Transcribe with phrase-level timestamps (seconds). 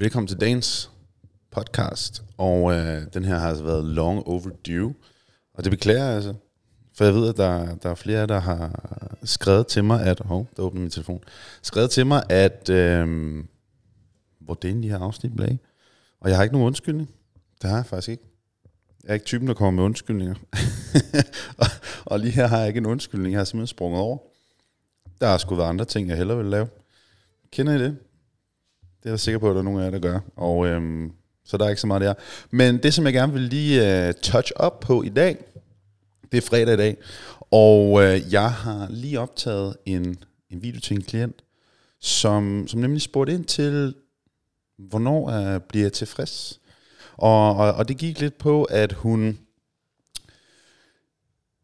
[0.00, 0.90] Velkommen til dagens
[1.50, 4.94] podcast, og øh, den her har altså været long overdue,
[5.54, 6.34] og det beklager jeg altså,
[6.94, 8.80] for jeg ved, at der, der er flere, der har
[9.24, 11.20] skrevet til mig, at, hov, der åbner min telefon,
[11.62, 13.34] skrevet til mig, at, øh,
[14.40, 15.48] hvor det de her afsnit blev
[16.20, 17.10] og jeg har ikke nogen undskyldning,
[17.62, 18.24] det har jeg faktisk ikke.
[19.02, 20.34] Jeg er ikke typen, der kommer med undskyldninger.
[21.58, 21.66] og,
[22.04, 24.18] og lige her har jeg ikke en undskyldning, jeg har simpelthen sprunget over.
[25.20, 26.68] Der har sgu været andre ting, jeg hellere vil lave.
[27.52, 27.96] Kender I det?
[29.02, 30.20] Det er jeg sikker på, at der er nogen af jer, der gør.
[30.36, 31.12] Og øhm,
[31.44, 32.14] så der er ikke så meget der.
[32.50, 35.36] Men det, som jeg gerne vil lige uh, touch up på i dag,
[36.32, 36.96] det er fredag i dag.
[37.50, 40.16] Og øh, jeg har lige optaget en,
[40.50, 41.42] en video til en klient,
[42.00, 43.94] som, som nemlig spurgte ind til,
[44.78, 46.60] hvornår øh, bliver jeg tilfreds?
[47.16, 49.38] Og, og, og det gik lidt på, at hun,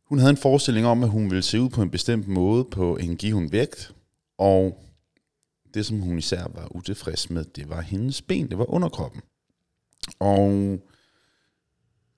[0.04, 2.96] hun havde en forestilling om, at hun ville se ud på en bestemt måde på
[2.96, 3.94] en given vægt.
[4.38, 4.78] Og
[5.74, 9.22] det, som hun især var utilfreds med, det var hendes ben, det var underkroppen.
[10.18, 10.50] Og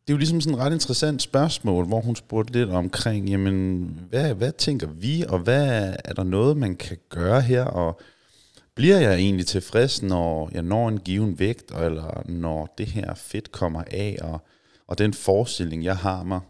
[0.07, 3.85] det er jo ligesom sådan et ret interessant spørgsmål, hvor hun spurgte lidt omkring, jamen,
[4.11, 8.01] hvad, hvad tænker vi, og hvad er der noget, man kan gøre her, og
[8.75, 13.53] bliver jeg egentlig tilfreds, når jeg når en given vægt, eller når det her fedt
[13.53, 14.47] kommer af, og,
[14.87, 16.41] og den forestilling, jeg har mig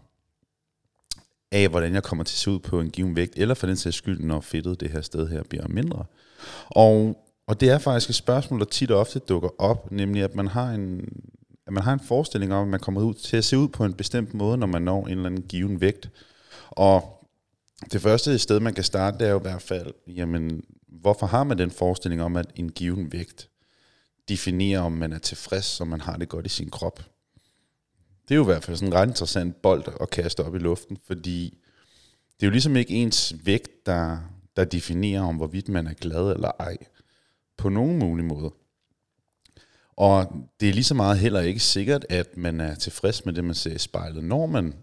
[1.52, 3.76] af, hvordan jeg kommer til at se ud på en given vægt, eller for den
[3.76, 6.04] sags skyld, når fedtet det her sted her bliver mindre.
[6.66, 10.34] Og, og det er faktisk et spørgsmål, der tit og ofte dukker op, nemlig at
[10.34, 11.08] man har en,
[11.66, 13.84] at man har en forestilling om, at man kommer ud til at se ud på
[13.84, 16.10] en bestemt måde, når man når en eller anden given vægt.
[16.70, 17.26] Og
[17.92, 21.44] det første sted, man kan starte, det er jo i hvert fald, jamen, hvorfor har
[21.44, 23.48] man den forestilling om, at en given vægt
[24.28, 26.98] definerer, om man er tilfreds, og man har det godt i sin krop?
[28.28, 30.58] Det er jo i hvert fald sådan en ret interessant bold at kaste op i
[30.58, 31.58] luften, fordi
[32.36, 34.18] det er jo ligesom ikke ens vægt, der,
[34.56, 36.76] der definerer, om hvorvidt man er glad eller ej,
[37.56, 38.50] på nogen mulig måde.
[39.96, 43.44] Og det er lige så meget heller ikke sikkert, at man er tilfreds med det,
[43.44, 44.74] man ser i spejlet, når man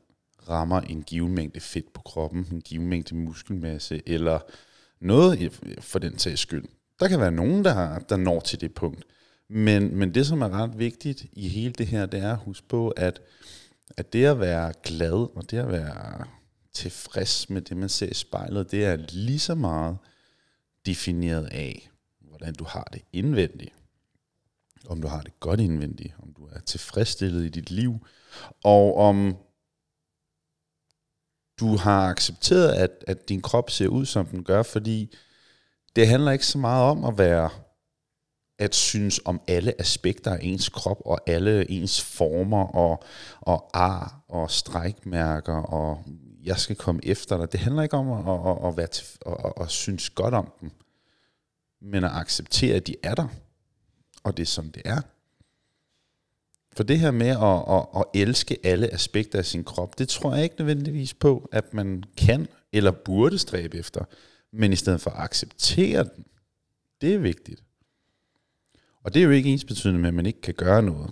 [0.49, 4.39] rammer en given mængde fedt på kroppen, en given mængde muskelmasse, eller
[4.99, 6.65] noget for den sags skyld.
[6.99, 9.05] Der kan være nogen, der, der når til det punkt.
[9.49, 12.67] Men, men det, som er ret vigtigt i hele det her, det er at huske
[12.67, 13.21] på, at,
[13.97, 16.25] at det at være glad, og det at være
[16.73, 19.97] tilfreds med det, man ser i spejlet, det er lige så meget
[20.85, 21.89] defineret af,
[22.19, 23.73] hvordan du har det indvendigt.
[24.85, 28.07] Om du har det godt indvendigt, om du er tilfredsstillet i dit liv,
[28.63, 29.37] og om
[31.59, 35.15] du har accepteret, at, at din krop ser ud, som den gør, fordi
[35.95, 37.49] det handler ikke så meget om at være
[38.59, 43.03] at synes om alle aspekter af ens krop, og alle ens former, og,
[43.41, 46.03] og ar, og strækmærker, og
[46.43, 47.51] jeg skal komme efter dig.
[47.51, 50.51] Det handler ikke om at, at, at, være til, at, at, at synes godt om
[50.61, 50.71] dem,
[51.81, 53.27] men at acceptere, at de er der,
[54.23, 55.01] og det er som det er.
[56.75, 60.35] For det her med at, at, at elske alle aspekter af sin krop, det tror
[60.35, 64.05] jeg ikke nødvendigvis på, at man kan eller burde stræbe efter,
[64.51, 66.25] men i stedet for at acceptere den,
[67.01, 67.63] det er vigtigt.
[69.03, 71.11] Og det er jo ikke ens betydende med, at man ikke kan gøre noget.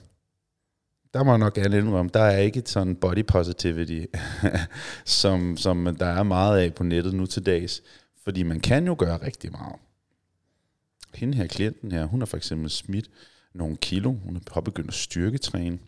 [1.14, 4.06] Der må jeg nok gerne indrømme, der er ikke et sådan body positivity,
[5.22, 7.82] som, som der er meget af på nettet nu til dags.
[8.24, 9.76] Fordi man kan jo gøre rigtig meget.
[11.16, 13.10] Hende her klienten her, hun har for eksempel smidt
[13.54, 14.12] nogle kilo.
[14.12, 15.80] Hun har påbegyndt at styrketræne.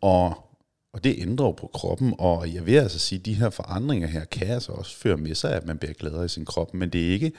[0.00, 0.50] Og,
[0.92, 2.14] og det ændrer jo på kroppen.
[2.18, 5.34] Og jeg vil altså sige, at de her forandringer her kan altså også føre med
[5.34, 6.74] sig, at man bliver gladere i sin krop.
[6.74, 7.32] Men det er ikke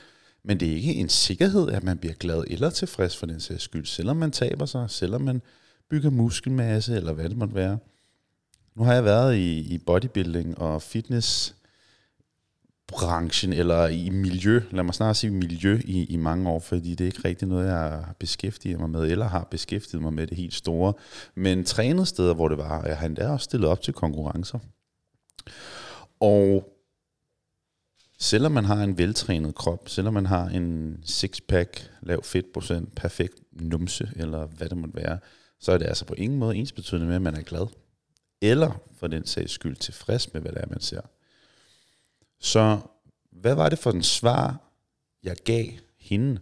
[0.43, 3.63] men det er ikke en sikkerhed, at man bliver glad eller tilfreds for den sags
[3.63, 5.41] skyld, selvom man taber sig, selvom man
[5.89, 7.77] bygger muskelmasse, eller hvad det måtte være.
[8.75, 11.55] Nu har jeg været i, i bodybuilding og fitness
[12.87, 17.01] branchen, eller i miljø, lad mig snart sige miljø i, i mange år, fordi det
[17.01, 20.53] er ikke rigtig noget, jeg beskæftiger mig med, eller har beskæftiget mig med det helt
[20.53, 20.93] store.
[21.35, 24.59] Men trænet steder, hvor det var, og jeg har endda også stillet op til konkurrencer.
[26.19, 26.73] Og
[28.19, 34.11] selvom man har en veltrænet krop, selvom man har en sixpack, lav fedtprocent, perfekt numse,
[34.15, 35.19] eller hvad det måtte være,
[35.59, 37.67] så er det altså på ingen måde ensbetydende med, at man er glad.
[38.41, 41.01] Eller for den sags skyld tilfreds med, hvad det er, man ser.
[42.39, 42.79] Så
[43.31, 44.57] hvad var det for en svar,
[45.23, 45.65] jeg gav
[45.99, 46.39] hende?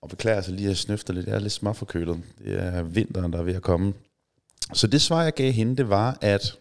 [0.00, 1.26] Og beklager så lige, at jeg snøfter lidt.
[1.26, 2.22] Jeg er lidt småforkølet.
[2.38, 3.94] Det er vinteren, der er ved at komme.
[4.74, 6.58] Så det svar, jeg gav hende, det var, at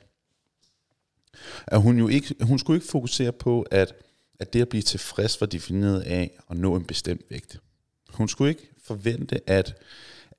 [1.68, 3.94] at hun jo ikke, hun skulle ikke fokusere på, at,
[4.40, 7.60] at det at blive tilfreds var defineret af at nå en bestemt vægt.
[8.10, 9.76] Hun skulle ikke forvente, at,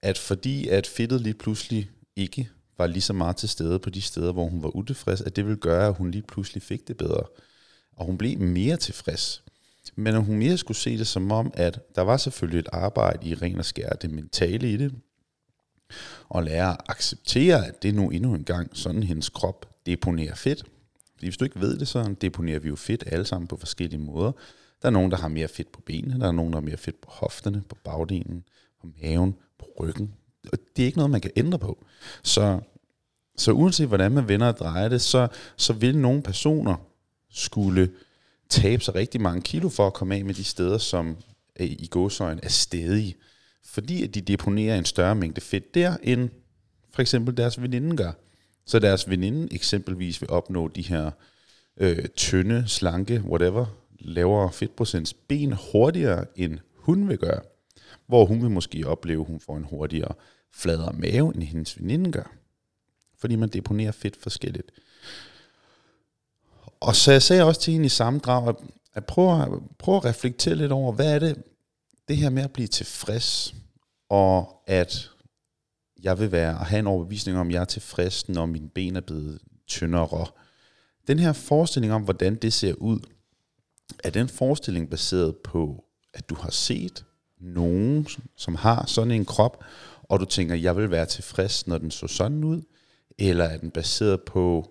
[0.03, 2.49] at fordi at fedtet lige pludselig ikke
[2.79, 5.45] var lige så meget til stede på de steder, hvor hun var utilfreds, at det
[5.45, 7.23] ville gøre, at hun lige pludselig fik det bedre.
[7.97, 9.45] Og hun blev mere tilfreds.
[9.97, 13.29] men at hun mere skulle se det som om, at der var selvfølgelig et arbejde
[13.29, 14.95] i ren og skær det mentale i det,
[16.29, 20.65] og lære at acceptere, at det nu endnu en gang sådan hendes krop deponerer fedt.
[21.15, 24.01] Fordi hvis du ikke ved det, så deponerer vi jo fedt alle sammen på forskellige
[24.01, 24.33] måder.
[24.83, 26.77] Der er nogen, der har mere fedt på benene, der er nogen, der har mere
[26.77, 28.45] fedt på hofterne, på bagdelen,
[28.81, 30.15] på maven, på ryggen.
[30.53, 31.85] Og det er ikke noget, man kan ændre på.
[32.23, 32.61] Så,
[33.37, 36.77] så uanset hvordan man vender og drejer det, så, så vil nogle personer
[37.31, 37.91] skulle
[38.49, 41.17] tabe sig rigtig mange kilo for at komme af med de steder, som
[41.61, 43.15] i gåsøjen er stedige.
[43.65, 46.31] Fordi at de deponerer en større mængde fedt der, end
[46.93, 48.13] for eksempel deres veninde gør.
[48.67, 51.11] Så deres veninde eksempelvis vil opnå de her
[51.77, 53.67] øh, tynde, slanke, whatever,
[54.01, 57.41] lavere fedtprocents ben hurtigere, end hun vil gøre.
[58.09, 60.15] Hvor hun vil måske opleve, at hun får en hurtigere,
[60.53, 62.33] fladere mave, end hendes veninde gør.
[63.19, 64.71] Fordi man deponerer fedt forskelligt.
[66.81, 68.55] Og så jeg sagde også til hende i samme drag,
[68.95, 71.43] at prøve, at prøve at reflektere lidt over, hvad er det,
[72.09, 73.55] det her med at blive tilfreds,
[74.09, 75.11] og at
[76.03, 78.97] jeg vil være og have en overbevisning om, at jeg er tilfreds, når mine ben
[78.97, 80.27] er blevet tyndere.
[81.07, 83.01] Den her forestilling om, hvordan det ser ud,
[84.05, 85.85] er den forestilling baseret på,
[86.15, 87.05] at du har set
[87.41, 88.07] nogen,
[88.37, 89.65] som har sådan en krop,
[90.03, 92.63] og du tænker, jeg vil være tilfreds, når den så sådan ud?
[93.19, 94.71] Eller er den baseret på,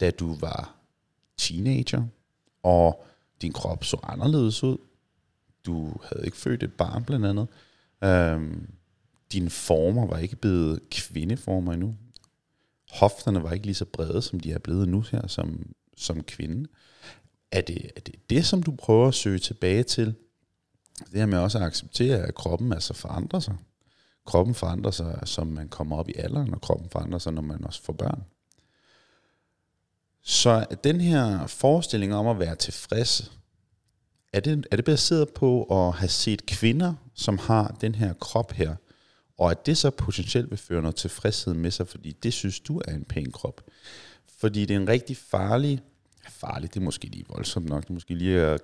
[0.00, 0.76] da du var
[1.36, 2.04] teenager,
[2.62, 3.04] og
[3.42, 4.76] din krop så anderledes ud?
[5.66, 7.48] Du havde ikke født et barn blandt andet.
[8.04, 8.70] Øhm,
[9.32, 11.96] dine former var ikke blevet kvindeformer endnu.
[12.90, 16.68] Hofterne var ikke lige så brede, som de er blevet nu her som, som kvinde.
[17.52, 20.14] Er det, er det det, som du prøver at søge tilbage til?
[21.12, 23.56] Det her med også at acceptere, at kroppen altså forandrer sig.
[24.26, 27.64] Kroppen forandrer sig, som man kommer op i alderen, og kroppen forandrer sig, når man
[27.64, 28.24] også får børn.
[30.22, 33.32] Så den her forestilling om at være tilfreds,
[34.32, 38.52] er det, er det baseret på at have set kvinder, som har den her krop
[38.52, 38.76] her,
[39.38, 42.82] og at det så potentielt vil føre noget tilfredshed med sig, fordi det synes du
[42.84, 43.60] er en pæn krop.
[44.38, 45.80] Fordi det er en rigtig farlig,
[46.28, 48.60] farlig, det er måske lige voldsomt nok, det er måske lige at,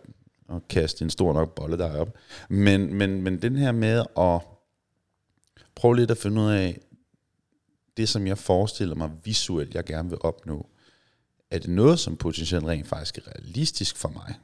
[0.53, 4.41] at kaste en stor nok bolle derop, men, men, men den her med at
[5.75, 6.81] prøve lidt at finde ud af,
[7.97, 10.67] det som jeg forestiller mig visuelt, jeg gerne vil opnå,
[11.51, 14.35] er det noget, som potentielt rent faktisk er realistisk for mig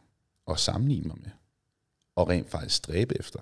[0.50, 1.30] at sammenligne mig med,
[2.16, 3.40] og rent faktisk stræbe efter.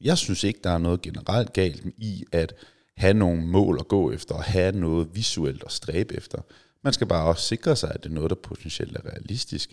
[0.00, 2.54] Jeg synes ikke, der er noget generelt galt i at
[2.96, 6.38] have nogle mål at gå efter, og have noget visuelt at stræbe efter.
[6.82, 9.72] Man skal bare også sikre sig, at det er noget, der potentielt er realistisk.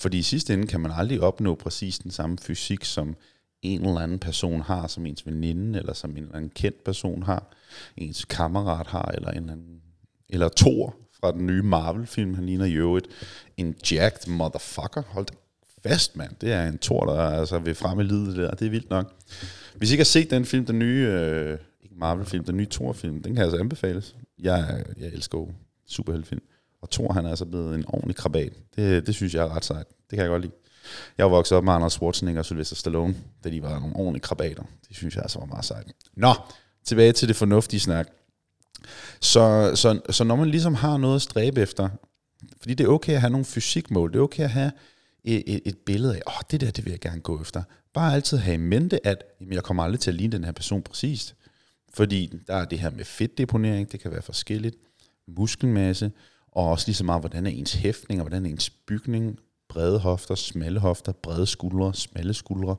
[0.00, 3.16] Fordi i sidste ende kan man aldrig opnå præcis den samme fysik, som
[3.62, 7.22] en eller anden person har, som ens veninde, eller som en eller anden kendt person
[7.22, 7.52] har,
[7.96, 9.80] ens kammerat har, eller en eller anden,
[10.28, 13.06] eller Thor fra den nye Marvel-film, han ligner jo et
[13.56, 15.02] en jacked motherfucker.
[15.06, 15.26] Hold
[15.82, 16.30] fast, mand.
[16.40, 18.50] Det er en Thor, der altså vil frem i livet der.
[18.50, 19.12] Det er vildt nok.
[19.76, 23.22] Hvis I ikke har set den film, den nye, øh, ikke Marvel-film, den nye Thor-film,
[23.22, 24.16] den kan altså anbefales.
[24.38, 25.48] Jeg, jeg elsker jo
[25.86, 26.42] superheltfilm.
[26.82, 28.52] Og Thor, han er altså blevet en ordentlig krabat.
[28.76, 29.86] Det, det synes jeg er ret sejt.
[29.88, 30.52] Det kan jeg godt lide.
[31.18, 34.22] Jeg var vokset op med Arnold Schwarzenegger og Sylvester Stallone, da de var nogle ordentlige
[34.22, 34.62] krabater.
[34.88, 35.86] Det synes jeg altså var meget sejt.
[36.16, 36.34] Nå,
[36.84, 38.08] tilbage til det fornuftige snak.
[39.20, 41.88] Så, så, så når man ligesom har noget at stræbe efter,
[42.60, 44.72] fordi det er okay at have nogle fysikmål, det er okay at have
[45.24, 47.62] et, et, et billede af, åh, oh, det der, det vil jeg gerne gå efter.
[47.94, 50.52] Bare altid have i mente, at jamen, jeg kommer aldrig til at ligne den her
[50.52, 51.34] person præcist.
[51.94, 54.76] Fordi der er det her med fedtdeponering, det kan være forskelligt,
[55.28, 56.12] muskelmasse,
[56.52, 59.38] og også lige så meget, hvordan er ens hæftning, og hvordan er ens bygning,
[59.68, 62.76] brede hofter, smalle hofter, brede skuldre, smalle skuldre.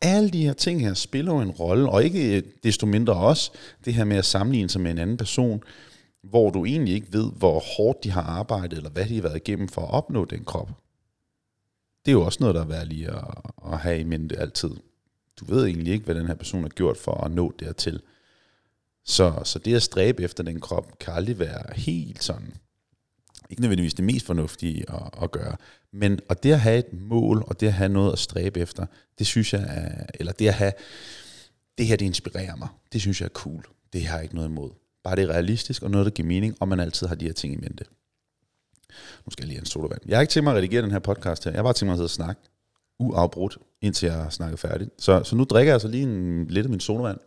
[0.00, 3.50] Alle de her ting her spiller jo en rolle, og ikke desto mindre også
[3.84, 5.62] det her med at sammenligne sig med en anden person,
[6.22, 9.36] hvor du egentlig ikke ved, hvor hårdt de har arbejdet, eller hvad de har været
[9.36, 10.70] igennem for at opnå den krop.
[12.04, 13.24] Det er jo også noget, der er værd lige at,
[13.72, 14.70] at have i mente altid.
[15.40, 18.00] Du ved egentlig ikke, hvad den her person har gjort for at nå dertil.
[19.04, 22.54] Så, så det at stræbe efter den krop, kan aldrig være helt sådan,
[23.50, 25.56] ikke nødvendigvis det mest fornuftige at, at gøre.
[25.92, 28.86] Men og det at have et mål, og det at have noget at stræbe efter,
[29.18, 30.72] det synes jeg er, eller det at have,
[31.78, 32.68] det her det inspirerer mig.
[32.92, 33.64] Det synes jeg er cool.
[33.92, 34.70] Det har jeg ikke noget imod.
[35.04, 37.32] Bare det er realistisk, og noget, der giver mening, og man altid har de her
[37.32, 37.84] ting i mente.
[39.26, 40.00] Nu skal jeg lige have en sodavand.
[40.06, 41.50] Jeg har ikke tænkt mig at redigere den her podcast her.
[41.50, 42.42] Jeg har bare tænkt mig at sidde og snakke
[42.98, 44.90] uafbrudt, indtil jeg har snakket færdigt.
[44.98, 47.18] Så, så nu drikker jeg altså lige en, lidt af min sodavand.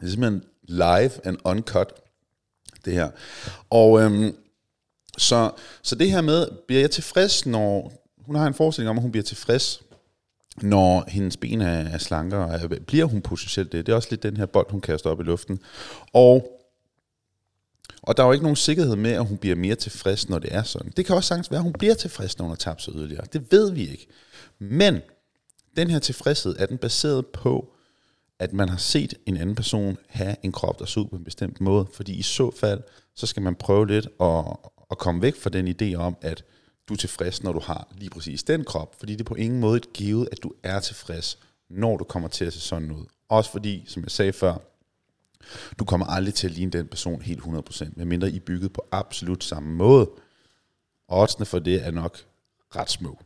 [0.00, 1.92] Det er simpelthen live and uncut,
[2.84, 3.10] det her.
[3.70, 4.36] Og øhm,
[5.18, 5.50] så,
[5.82, 9.10] så det her med, bliver jeg tilfreds, når hun har en forestilling om, at hun
[9.10, 9.82] bliver tilfreds,
[10.62, 13.86] når hendes ben er, er slankere, bliver hun potentielt det?
[13.86, 15.60] Det er også lidt den her bold, hun kaster op i luften.
[16.12, 16.58] Og,
[18.02, 20.54] Og der er jo ikke nogen sikkerhed med, at hun bliver mere tilfreds, når det
[20.54, 20.92] er sådan.
[20.96, 23.24] Det kan også sagtens være, at hun bliver tilfreds, når hun har tabt sig yderligere.
[23.32, 24.06] Det ved vi ikke.
[24.58, 25.00] Men
[25.76, 27.71] den her tilfredshed, er den baseret på,
[28.42, 31.24] at man har set en anden person have en krop, der ser ud på en
[31.24, 31.86] bestemt måde?
[31.92, 32.80] Fordi i så fald,
[33.14, 34.44] så skal man prøve lidt at,
[34.90, 36.44] at komme væk fra den idé om, at
[36.88, 38.94] du er tilfreds, når du har lige præcis den krop.
[38.98, 41.38] Fordi det er på ingen måde et givet, at du er tilfreds,
[41.70, 43.04] når du kommer til at se sådan ud.
[43.28, 44.56] Også fordi, som jeg sagde før,
[45.78, 48.86] du kommer aldrig til at ligne den person helt 100%, medmindre I er bygget på
[48.92, 50.10] absolut samme måde.
[51.08, 52.18] Oddsene for det er nok
[52.76, 53.18] ret små.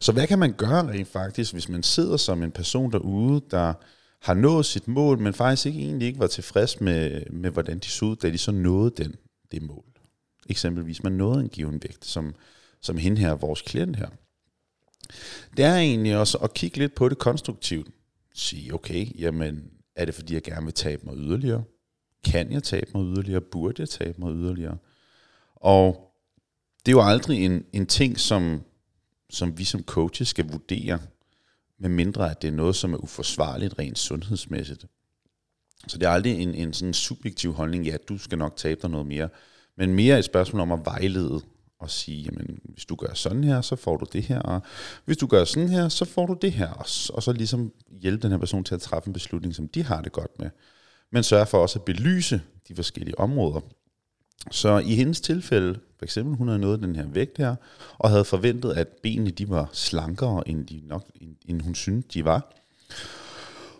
[0.00, 3.74] Så hvad kan man gøre rent faktisk, hvis man sidder som en person derude, der
[4.22, 7.88] har nået sit mål, men faktisk ikke egentlig ikke var tilfreds med, med hvordan de
[7.88, 9.14] så ud, da de så nåede den,
[9.52, 9.84] det mål.
[10.50, 12.34] Eksempelvis, man nåede en given vægt, som,
[12.80, 14.08] som hende her, vores klient her.
[15.56, 17.88] Det er egentlig også at kigge lidt på det konstruktivt.
[18.34, 21.64] Sige, okay, jamen, er det fordi, jeg gerne vil tabe mig yderligere?
[22.24, 23.40] Kan jeg tabe mig yderligere?
[23.40, 24.76] Burde jeg tabe mig yderligere?
[25.56, 26.14] Og
[26.86, 28.62] det er jo aldrig en, en ting, som,
[29.32, 30.98] som vi som coaches skal vurdere,
[31.78, 34.86] med mindre at det er noget, som er uforsvarligt rent sundhedsmæssigt.
[35.88, 38.90] Så det er aldrig en, en sådan subjektiv holdning, ja, du skal nok tabe dig
[38.90, 39.28] noget mere,
[39.76, 41.40] men mere et spørgsmål om at vejlede
[41.78, 44.60] og sige, jamen, hvis du gør sådan her, så får du det her, og
[45.04, 48.22] hvis du gør sådan her, så får du det her, og, og så ligesom hjælpe
[48.22, 50.50] den her person til at træffe en beslutning, som de har det godt med.
[51.12, 53.60] Men sørge for også at belyse de forskellige områder.
[54.50, 57.54] Så i hendes tilfælde, for eksempel, hun havde nået den her vægt her,
[57.98, 62.12] og havde forventet, at benene de var slankere, end, de nok, end, end hun syntes,
[62.14, 62.52] de var.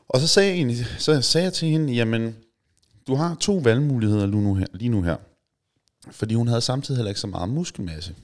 [0.09, 2.37] Og så sagde, jeg, så sagde jeg til hende, jamen,
[3.07, 4.67] du har to valgmuligheder lige nu her.
[4.75, 5.17] Lige nu her.
[6.11, 8.15] Fordi hun havde samtidig heller ikke så meget muskelmasse.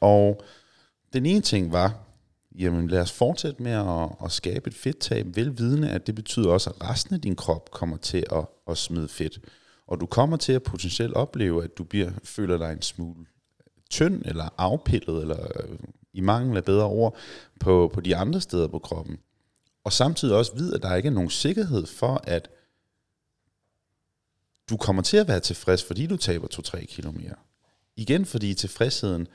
[0.00, 0.42] Og
[1.12, 1.98] den ene ting var,
[2.58, 6.70] jamen lad os fortsætte med at, at skabe et fedttab, velvidende, at det betyder også,
[6.70, 9.38] at resten af din krop kommer til at, at smide fedt.
[9.86, 13.26] Og du kommer til at potentielt opleve, at du bliver, føler dig en smule
[13.90, 15.78] tynd eller afpillet, eller øh,
[16.12, 17.16] i mangel af bedre ord,
[17.60, 19.18] på, på de andre steder på kroppen.
[19.84, 22.48] Og samtidig også vide, at der ikke er nogen sikkerhed for, at
[24.70, 27.34] du kommer til at være tilfreds, fordi du taber 2-3 kilo mere.
[27.96, 29.28] Igen fordi tilfredsheden,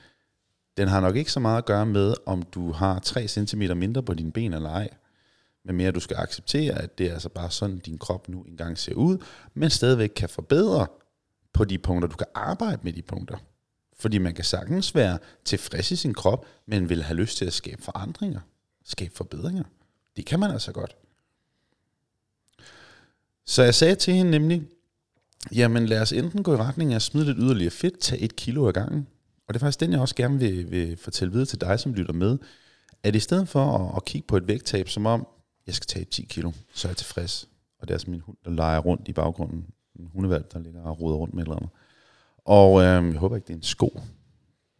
[0.76, 4.02] den har nok ikke så meget at gøre med, om du har 3 cm mindre
[4.02, 4.88] på dine ben eller ej.
[5.64, 8.78] Men mere, du skal acceptere, at det er altså bare sådan, din krop nu engang
[8.78, 9.18] ser ud,
[9.54, 10.86] men stadigvæk kan forbedre
[11.52, 12.08] på de punkter.
[12.08, 13.36] Du kan arbejde med de punkter.
[13.98, 17.52] Fordi man kan sagtens være tilfreds i sin krop, men vil have lyst til at
[17.52, 18.40] skabe forandringer,
[18.84, 19.64] skabe forbedringer.
[20.16, 20.96] Det kan man altså godt.
[23.46, 24.68] Så jeg sagde til hende nemlig,
[25.52, 28.36] Jamen lad os enten gå i retning af at smide lidt yderligere fedt, tage et
[28.36, 29.06] kilo ad gangen.
[29.48, 31.94] Og det er faktisk den, jeg også gerne vil, vil fortælle videre til dig, som
[31.94, 32.38] lytter med.
[33.02, 35.26] At i stedet for at, at kigge på et vægttab, som om,
[35.70, 37.48] jeg skal tage 10 kilo, så er jeg tilfreds.
[37.78, 39.66] Og det er altså min hund, der leger rundt i baggrunden.
[39.98, 41.70] En hundevalg, der ligger og roder rundt med et eller andet.
[42.44, 44.00] Og øh, jeg håber ikke, det er en sko.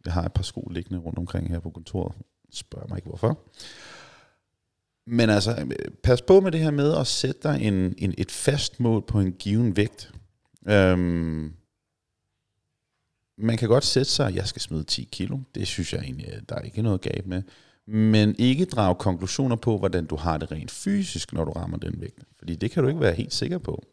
[0.05, 2.15] Jeg har et par sko liggende rundt omkring her på kontoret.
[2.51, 3.39] Spørg mig ikke, hvorfor.
[5.07, 5.67] Men altså,
[6.03, 9.19] pas på med det her med at sætte dig en, en, et fast mål på
[9.19, 10.13] en given vægt.
[10.67, 11.53] Øhm,
[13.37, 15.39] man kan godt sætte sig, at jeg skal smide 10 kilo.
[15.55, 17.43] Det synes jeg egentlig, der er ikke noget galt med.
[17.93, 22.01] Men ikke drage konklusioner på, hvordan du har det rent fysisk, når du rammer den
[22.01, 22.23] vægt.
[22.39, 23.83] Fordi det kan du ikke være helt sikker på.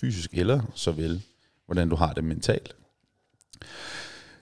[0.00, 1.22] Fysisk eller såvel,
[1.66, 2.76] hvordan du har det mentalt.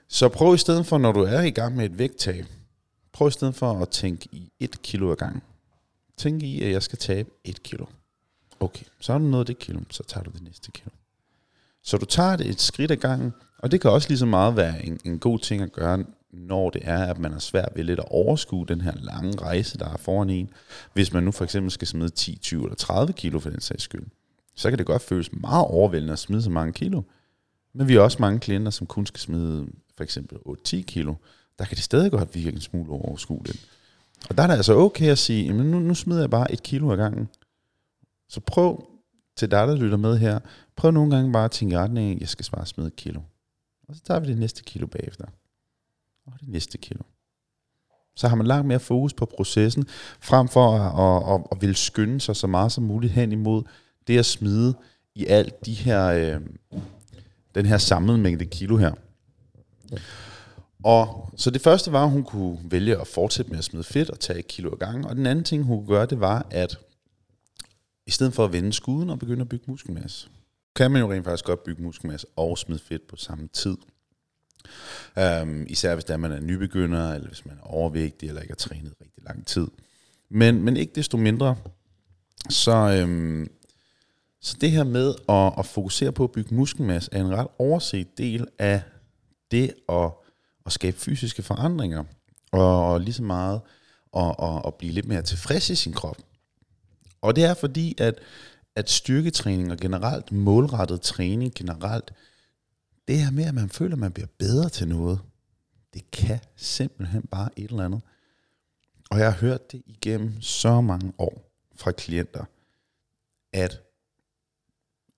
[0.08, 2.46] Så prøv i stedet for, når du er i gang med et vægttab,
[3.12, 5.42] prøv i stedet for at tænke i et kilo ad gangen.
[6.16, 7.86] Tænk i, at jeg skal tabe et kilo.
[8.60, 10.90] Okay, så har du nået det kilo, så tager du det næste kilo.
[11.82, 14.56] Så du tager det et skridt ad gangen, og det kan også lige så meget
[14.56, 17.84] være en, en god ting at gøre, når det er, at man er svært ved
[17.84, 20.50] lidt at overskue den her lange rejse, der er foran en.
[20.92, 23.82] Hvis man nu for eksempel skal smide 10, 20 eller 30 kilo for den sags
[23.82, 24.06] skyld,
[24.54, 27.02] så kan det godt føles meget overvældende at smide så mange kilo.
[27.72, 31.14] Men vi har også mange klienter, som kun skal smide for eksempel 8-10 kilo.
[31.58, 33.68] Der kan det stadig godt virke en smule overskueligt.
[34.30, 36.62] Og der er det altså okay at sige, jamen nu, nu smider jeg bare et
[36.62, 37.28] kilo ad gangen.
[38.28, 38.86] Så prøv
[39.36, 40.38] til dig, der lytter med her,
[40.76, 43.20] prøv nogle gange bare at tænke i retning, jeg skal bare smide et kilo.
[43.88, 45.24] Og så tager vi det næste kilo bagefter.
[46.26, 47.02] Og det næste kilo.
[48.16, 49.86] Så har man langt mere fokus på processen,
[50.20, 53.62] frem for at, at, at, at ville skynde sig så meget som muligt hen imod
[54.06, 54.74] det at smide
[55.14, 56.40] i alt de her, øh,
[57.54, 58.92] den her samlede mængde kilo her.
[60.84, 64.10] Og så det første var, at hun kunne vælge at fortsætte med at smide fedt
[64.10, 65.04] og tage et kilo ad gangen.
[65.04, 66.78] Og den anden ting, hun kunne gøre, det var, at
[68.06, 70.28] i stedet for at vende skuden og begynde at bygge muskelmasse,
[70.76, 73.76] kan man jo rent faktisk godt bygge muskelmasse og smide fedt på samme tid.
[75.18, 78.56] Øhm, især hvis der man er nybegynder, eller hvis man er overvægtig, eller ikke har
[78.56, 79.66] trænet rigtig lang tid.
[80.30, 81.56] Men, men ikke desto mindre,
[82.50, 83.48] så, øhm,
[84.40, 88.18] Så det her med at, at fokusere på at bygge muskelmasse er en ret overset
[88.18, 88.82] del af
[89.50, 90.10] det at,
[90.66, 92.04] at skabe fysiske forandringer,
[92.52, 93.60] og, og lige så meget
[94.16, 96.16] at, at, at blive lidt mere tilfreds i sin krop.
[97.22, 98.14] Og det er fordi, at,
[98.76, 102.12] at styrketræning og generelt målrettet træning generelt,
[103.08, 105.20] det her med, at man føler, at man bliver bedre til noget,
[105.94, 108.00] det kan simpelthen bare et eller andet.
[109.10, 112.44] Og jeg har hørt det igennem så mange år fra klienter,
[113.52, 113.82] at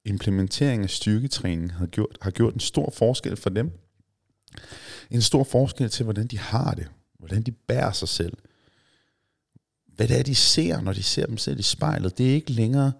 [0.04, 3.72] implementering af styrketræning har gjort, har gjort en stor forskel for dem.
[5.10, 6.88] En stor forskel til, hvordan de har det,
[7.18, 8.36] hvordan de bærer sig selv.
[9.86, 12.18] Hvad det er, de ser, når de ser dem selv i spejlet.
[12.18, 12.92] Det er ikke længere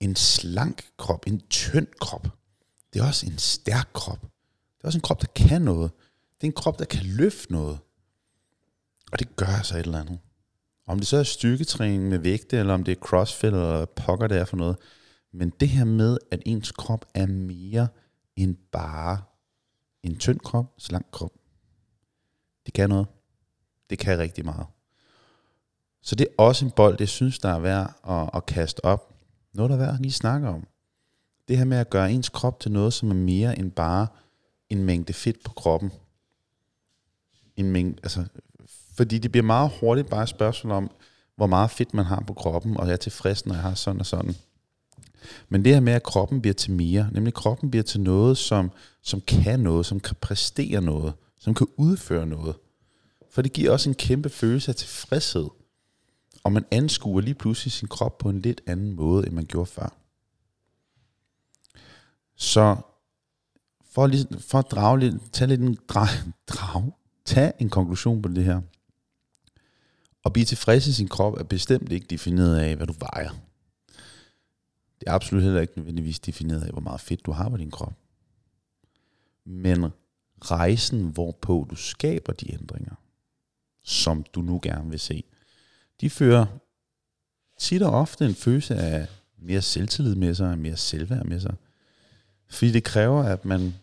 [0.00, 2.39] en slank krop, en tynd krop.
[2.92, 4.20] Det er også en stærk krop.
[4.22, 5.90] Det er også en krop, der kan noget.
[6.40, 7.78] Det er en krop, der kan løfte noget.
[9.12, 10.18] Og det gør altså et eller andet.
[10.86, 14.38] Om det så er styrketræning med vægte, eller om det er crossfit, eller pokker det
[14.38, 14.76] er for noget.
[15.32, 17.88] Men det her med, at ens krop er mere
[18.36, 19.22] end bare
[20.02, 21.32] en tynd krop, slank krop.
[22.66, 23.06] Det kan noget.
[23.90, 24.66] Det kan rigtig meget.
[26.02, 29.14] Så det er også en bold, det synes, der er værd at, at kaste op.
[29.52, 30.66] Noget, der er værd at lige snakke om.
[31.50, 34.06] Det her med at gøre ens krop til noget, som er mere end bare
[34.68, 35.92] en mængde fedt på kroppen.
[37.56, 38.24] En mængde, altså,
[38.96, 40.90] fordi det bliver meget hurtigt bare et spørgsmål om,
[41.36, 44.00] hvor meget fedt man har på kroppen, og jeg er tilfreds, når jeg har sådan
[44.00, 44.34] og sådan.
[45.48, 48.70] Men det her med, at kroppen bliver til mere, nemlig kroppen bliver til noget, som,
[49.02, 52.54] som kan noget, som kan præstere noget, som kan udføre noget.
[53.30, 55.48] For det giver også en kæmpe følelse af tilfredshed.
[56.44, 59.66] Og man anskuer lige pludselig sin krop på en lidt anden måde, end man gjorde
[59.66, 59.99] før.
[62.40, 62.76] Så
[63.84, 66.08] for, lige, for at drage lidt, tage lidt en drag,
[66.46, 66.92] drag,
[67.24, 68.60] tage en konklusion på det her.
[70.24, 73.30] At blive tilfreds i sin krop er bestemt ikke defineret af, hvad du vejer.
[75.00, 77.70] Det er absolut heller ikke nødvendigvis defineret af, hvor meget fedt du har på din
[77.70, 77.94] krop.
[79.44, 79.86] Men
[80.40, 82.94] rejsen, hvorpå du skaber de ændringer,
[83.82, 85.24] som du nu gerne vil se,
[86.00, 86.46] de fører
[87.58, 91.54] tit og ofte en følelse af mere selvtillid med sig, mere selvværd med sig.
[92.50, 93.74] Fordi det kræver, at man,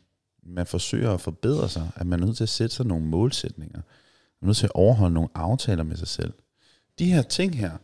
[0.44, 3.78] man forsøger at forbedre sig, at man er nødt til at sætte sig nogle målsætninger.
[3.78, 6.34] Man er nødt til at overholde nogle aftaler med sig selv.
[7.00, 7.78] De her ting her,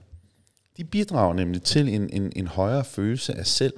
[0.78, 3.74] de bidrager nemlig til en, en, en højere følelse af selv.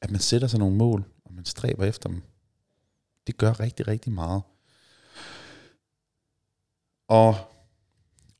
[0.00, 2.22] At man sætter sig nogle mål, og man stræber efter dem.
[3.26, 4.42] Det gør rigtig, rigtig meget.
[7.08, 7.36] Og,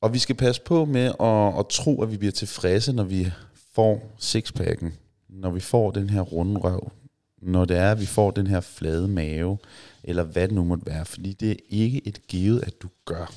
[0.01, 3.33] og vi skal passe på med at, at tro, at vi bliver tilfredse, når vi
[3.73, 4.99] får sixpacken.
[5.33, 6.92] Når vi får den her runde røv.
[7.37, 9.59] Når det er, at vi får den her flade mave.
[10.05, 11.05] Eller hvad det nu måtte være.
[11.05, 13.35] Fordi det er ikke et givet, at du gør.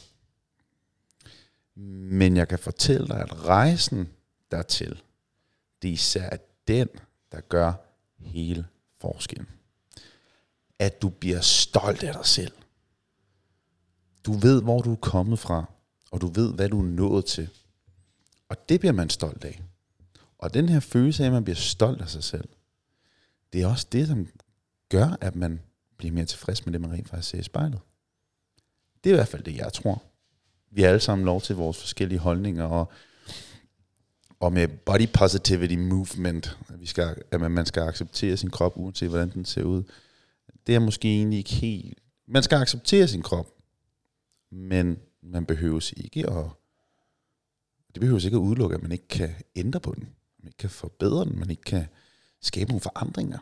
[1.75, 4.09] Men jeg kan fortælle dig, at rejsen
[4.51, 5.01] dertil,
[5.81, 6.87] det er især den,
[7.31, 7.73] der gør
[8.17, 8.65] hele
[9.01, 9.47] forskellen.
[10.79, 12.53] At du bliver stolt af dig selv.
[14.25, 15.65] Du ved, hvor du er kommet fra,
[16.11, 17.49] og du ved, hvad du er nået til.
[18.49, 19.61] Og det bliver man stolt af.
[20.45, 22.49] Og den her følelse af, at man bliver stolt af sig selv,
[23.53, 24.27] det er også det, som
[24.89, 25.61] gør, at man
[25.97, 27.79] bliver mere tilfreds med det, man rent faktisk ser i spejlet.
[29.03, 30.03] Det er i hvert fald det, jeg tror
[30.75, 32.91] vi har alle sammen lov til vores forskellige holdninger, og,
[34.39, 39.09] og med body positivity movement, at, vi skal, at man skal acceptere sin krop, uanset
[39.09, 39.83] hvordan den ser ud.
[40.67, 41.99] Det er måske egentlig ikke helt...
[42.27, 43.47] Man skal acceptere sin krop,
[44.51, 46.45] men man behøver ikke at...
[47.93, 50.09] Det behøver ikke at udelukke, at man ikke kan ændre på den.
[50.45, 51.87] Man ikke kan forbedre den, man ikke kan
[52.41, 53.37] skabe nogle forandringer.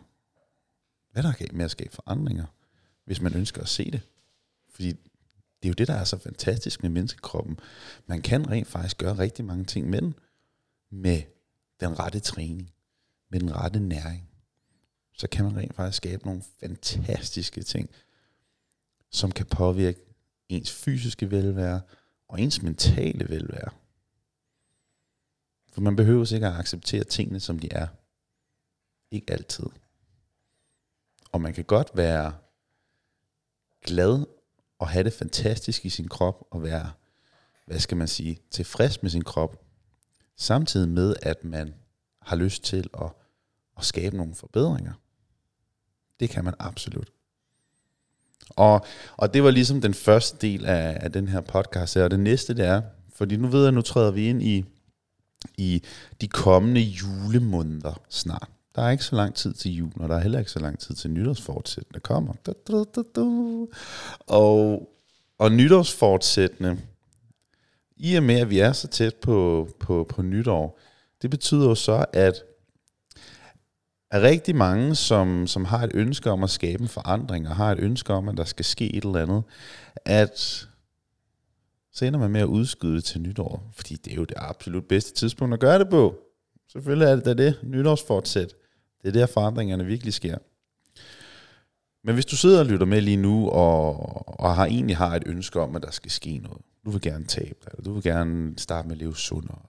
[1.11, 2.45] Hvad der galt med at skabe forandringer,
[3.05, 4.01] hvis man ønsker at se det?
[4.69, 7.59] Fordi det er jo det, der er så fantastisk med menneskekroppen.
[8.05, 10.15] Man kan rent faktisk gøre rigtig mange ting med den,
[10.91, 11.21] med
[11.79, 12.71] den rette træning,
[13.29, 14.29] med den rette næring.
[15.13, 17.89] Så kan man rent faktisk skabe nogle fantastiske ting,
[19.11, 19.99] som kan påvirke
[20.49, 21.81] ens fysiske velvære
[22.27, 23.69] og ens mentale velvære.
[25.73, 27.88] For man behøver ikke at acceptere tingene, som de er.
[29.12, 29.65] Ikke altid.
[31.31, 32.33] Og man kan godt være
[33.81, 34.25] glad
[34.79, 36.91] og have det fantastisk i sin krop, og være,
[37.65, 39.65] hvad skal man sige, tilfreds med sin krop,
[40.36, 41.73] samtidig med, at man
[42.21, 43.12] har lyst til at,
[43.77, 44.93] at skabe nogle forbedringer.
[46.19, 47.12] Det kan man absolut.
[48.49, 48.86] Og,
[49.17, 52.19] og det var ligesom den første del af, af den her podcast, her, og det
[52.19, 52.81] næste det er,
[53.13, 54.65] fordi nu ved jeg, nu træder vi ind i,
[55.58, 55.84] i
[56.21, 58.49] de kommende julemåneder snart.
[58.75, 60.79] Der er ikke så lang tid til jul, og der er heller ikke så lang
[60.79, 62.34] tid til nytårsfortsættende kommer.
[62.45, 63.21] Da, da, da, da.
[64.27, 64.89] Og,
[65.38, 66.79] og nytårsfortsættende,
[67.97, 70.79] i og med at vi er så tæt på, på, på nytår,
[71.21, 72.43] det betyder jo så, at
[74.12, 77.71] er rigtig mange, som, som har et ønske om at skabe en forandring, og har
[77.71, 79.43] et ønske om, at der skal ske et eller andet,
[80.06, 80.67] at
[81.93, 84.86] så ender man med at udskyde det til nytår, fordi det er jo det absolut
[84.86, 86.15] bedste tidspunkt at gøre det på.
[86.71, 88.53] Selvfølgelig er det da det, nytårsfortsæt.
[89.01, 90.38] Det er der forandringerne virkelig sker.
[92.03, 95.23] Men hvis du sidder og lytter med lige nu, og, og har egentlig har et
[95.25, 98.03] ønske om, at der skal ske noget, du vil gerne tabe dig, eller du vil
[98.03, 99.60] gerne starte med at leve sundere,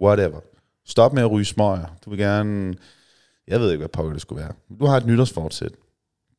[0.00, 0.40] whatever.
[0.86, 1.96] Stop med at ryge smøger.
[2.04, 2.74] Du vil gerne,
[3.48, 4.52] jeg ved ikke, hvad pokker det skulle være.
[4.80, 5.72] Du har et nytårsfortsæt.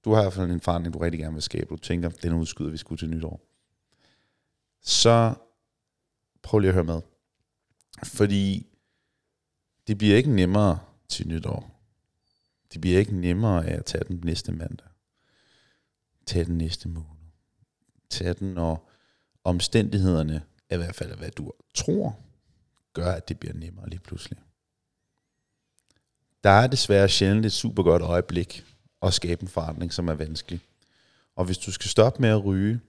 [0.06, 1.66] Du har i hvert fald en forandring, du rigtig gerne vil skabe.
[1.70, 3.49] Du tænker, den udskyder vi skulle til nytår.
[4.82, 5.34] Så
[6.42, 7.02] prøv lige at høre med.
[8.04, 8.68] Fordi
[9.88, 11.82] det bliver ikke nemmere til nytår.
[12.74, 14.88] Det bliver ikke nemmere af at tage den næste mandag.
[16.26, 17.10] Tag den næste måned.
[18.10, 18.90] Tag den, når
[19.44, 22.20] omstændighederne, i hvert fald hvad du tror,
[22.94, 24.40] gør, at det bliver nemmere lige pludselig.
[26.44, 28.66] Der er desværre sjældent et super godt øjeblik
[29.02, 30.62] at skabe en forandring, som er vanskelig.
[31.36, 32.80] Og hvis du skal stoppe med at ryge,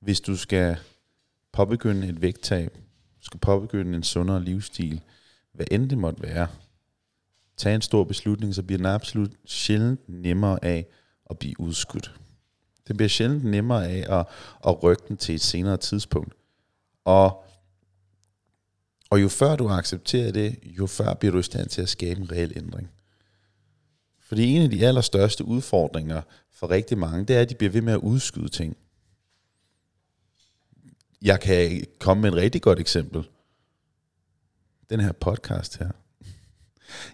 [0.00, 0.78] hvis du skal
[1.52, 2.78] påbegynde et vægttab,
[3.20, 5.00] skal påbegynde en sundere livsstil,
[5.52, 6.48] hvad end det måtte være,
[7.56, 10.86] tag en stor beslutning, så bliver den absolut sjældent nemmere af
[11.30, 12.14] at blive udskudt.
[12.88, 14.26] Det bliver sjældent nemmere af at,
[14.66, 16.34] at rykke den til et senere tidspunkt.
[17.04, 17.44] Og,
[19.10, 22.20] og jo før du accepterer det, jo før bliver du i stand til at skabe
[22.20, 22.90] en reel ændring.
[24.18, 27.82] Fordi en af de allerstørste udfordringer for rigtig mange, det er, at de bliver ved
[27.82, 28.76] med at udskyde ting.
[31.22, 33.28] Jeg kan komme med et rigtig godt eksempel.
[34.90, 35.90] Den her podcast her.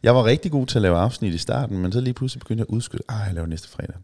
[0.03, 2.61] Jeg var rigtig god til at lave afsnit i starten, men så lige pludselig begyndte
[2.61, 3.97] jeg at udskyde, ah, jeg laver næste fredag.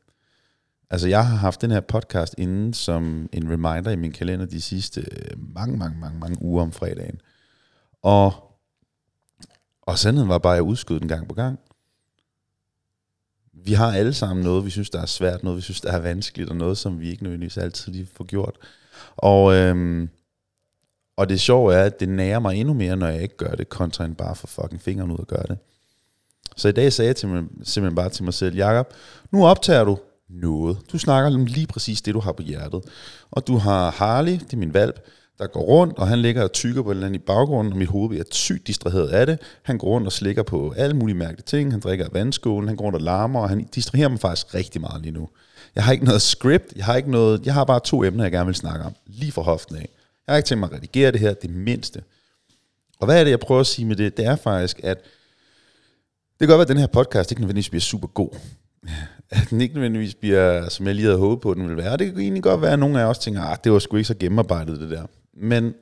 [0.91, 4.61] Altså, jeg har haft den her podcast inden som en reminder i min kalender de
[4.61, 7.21] sidste øh, mange, mange, mange, mange uger om fredagen.
[8.03, 8.57] Og,
[9.83, 11.59] og sandheden var bare, at jeg udskød den gang på gang.
[13.65, 15.99] Vi har alle sammen noget, vi synes, der er svært, noget, vi synes, der er
[15.99, 18.57] vanskeligt, og noget, som vi ikke nødvendigvis altid lige får gjort.
[19.17, 20.09] Og, øhm,
[21.17, 23.69] og det sjove er, at det nærer mig endnu mere, når jeg ikke gør det,
[23.69, 25.59] kontra end bare for fucking fingeren ud og gøre det.
[26.57, 28.93] Så i dag sagde jeg til mig, simpelthen bare til mig selv, Jakob,
[29.31, 29.99] nu optager du
[30.29, 30.79] noget.
[30.93, 32.83] Du snakker om lige præcis det, du har på hjertet.
[33.31, 35.01] Og du har Harley, det er min valp,
[35.43, 37.79] der går rundt, og han ligger og tykker på et eller andet i baggrunden, og
[37.79, 39.39] mit hoved bliver sygt distraheret af det.
[39.63, 42.85] Han går rundt og slikker på alle mulige mærkelige ting, han drikker vandskålen, han går
[42.85, 45.29] rundt og larmer, og han distraherer mig faktisk rigtig meget lige nu.
[45.75, 48.33] Jeg har ikke noget script, jeg har, ikke noget, jeg har bare to emner, jeg
[48.33, 49.89] gerne vil snakke om, lige fra hoften af.
[50.27, 52.03] Jeg har ikke tænkt mig at redigere det her, det mindste.
[53.01, 54.17] Og hvad er det, jeg prøver at sige med det?
[54.17, 54.99] Det er faktisk, at
[56.41, 58.31] det kan godt være, at den her podcast ikke nødvendigvis bliver super god.
[59.31, 61.97] At den ikke nødvendigvis bliver, som jeg lige havde håbet på, at den ville være.
[61.97, 63.97] det kan egentlig godt være, at nogle af os tænker, at ah, det var sgu
[63.97, 65.07] ikke så gennemarbejdet det der.
[65.35, 65.75] Men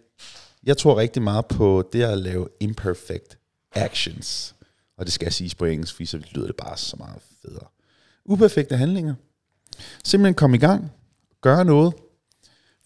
[0.65, 3.39] jeg tror rigtig meget på det at lave imperfect
[3.73, 4.55] actions.
[4.97, 7.67] Og det skal siges på engelsk, fordi så lyder det bare så meget federe.
[8.25, 9.15] Uperfekte handlinger.
[10.05, 10.93] Simpelthen komme i gang.
[11.41, 11.95] Gøre noget.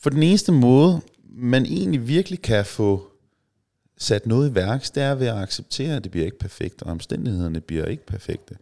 [0.00, 3.10] For den eneste måde, man egentlig virkelig kan få
[3.98, 6.90] sat noget i værks, det er ved at acceptere, at det bliver ikke perfekt, og
[6.90, 8.56] omstændighederne bliver ikke perfekte.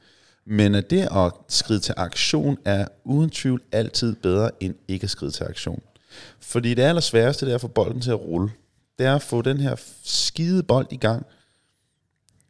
[0.45, 5.11] Men at det at skride til aktion er uden tvivl altid bedre end ikke at
[5.11, 5.83] skride til aktion.
[6.41, 8.51] Fordi det allersværeste, det er at få bolden til at rulle.
[8.99, 11.27] Det er at få den her skide bold i gang.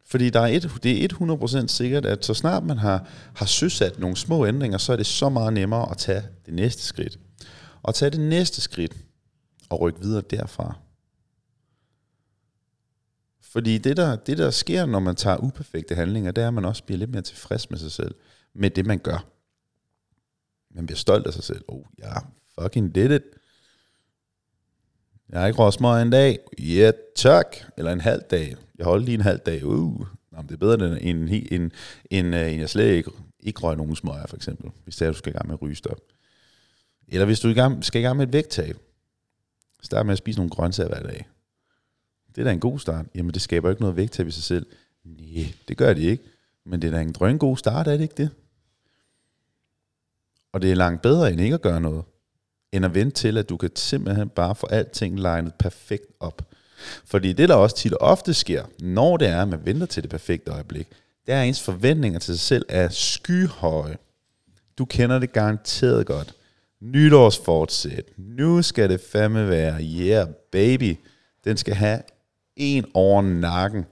[0.07, 3.99] Fordi der er et, det er 100% sikkert, at så snart man har, har søsat
[3.99, 7.19] nogle små ændringer, så er det så meget nemmere at tage det næste skridt.
[7.83, 8.97] Og tage det næste skridt
[9.71, 10.77] og rykke videre derfra.
[13.41, 16.65] Fordi det der, det, der sker, når man tager uperfekte handlinger, det er, at man
[16.65, 18.15] også bliver lidt mere tilfreds med sig selv,
[18.55, 19.27] med det, man gør.
[20.75, 21.65] Man bliver stolt af sig selv.
[21.69, 22.23] Oh, ja, yeah,
[22.61, 23.23] fucking did it.
[25.29, 26.39] Jeg har ikke rosmøg en dag.
[26.59, 27.57] Ja, yeah, tak.
[27.77, 28.57] Eller en halv dag.
[28.79, 29.65] Jeg holder lige en halv dag.
[29.65, 30.07] Uh.
[30.33, 31.71] Jamen, det er bedre end, end, end, end,
[32.11, 34.71] end, øh, end jeg slet ikke, ikke røg nogen smøger, for eksempel.
[34.85, 35.99] Hvis det er, du skal i gang med at ryge stop.
[37.09, 38.77] Eller hvis du i gang, skal i gang med et vægttab.
[39.83, 41.29] Start med at spise nogle grøntsager hver dag.
[42.35, 43.07] Det er da en god start.
[43.15, 44.67] Jamen, det skaber ikke noget vægttab i sig selv.
[45.05, 46.25] Nej, det gør det ikke.
[46.65, 48.31] Men det er da en drøn god start, er det ikke det?
[50.53, 52.05] Og det er langt bedre end ikke at gøre noget.
[52.73, 56.43] End at vente til, at du kan simpelthen bare få alting legnet perfekt op.
[57.05, 60.03] Fordi det, der også tit og ofte sker, når det er, at man venter til
[60.03, 60.89] det perfekte øjeblik,
[61.27, 63.97] det er, at ens forventninger til sig selv er skyhøje.
[64.79, 66.35] Du kender det garanteret godt.
[66.81, 68.05] Nytårsfortsæt.
[68.17, 70.97] Nu skal det fandme være, yeah baby.
[71.45, 72.03] Den skal have
[72.57, 73.87] en over nakken.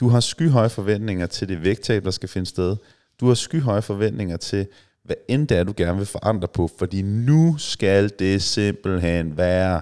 [0.00, 2.76] Du har skyhøje forventninger til det vægttab, der skal finde sted.
[3.20, 4.66] Du har skyhøje forventninger til,
[5.04, 9.80] hvad end det er, du gerne vil forandre på, fordi nu skal det simpelthen være.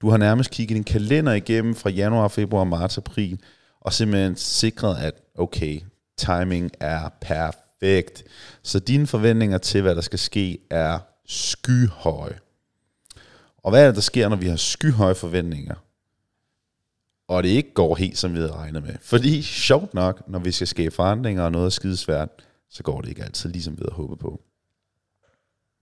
[0.00, 3.40] Du har nærmest kigget din kalender igennem fra januar, februar, marts, april,
[3.80, 5.80] og simpelthen sikret, at okay,
[6.16, 8.24] timing er perfekt
[8.62, 12.38] Så dine forventninger til, hvad der skal ske, er skyhøje.
[13.56, 15.74] Og hvad er det, der sker, når vi har skyhøje forventninger?
[17.28, 18.94] Og det ikke går helt, som vi havde regnet med.
[19.00, 22.28] Fordi, sjovt nok, når vi skal skabe forandringer og noget er skidesvært,
[22.70, 24.42] så går det ikke altid, ligesom vi havde håbet på.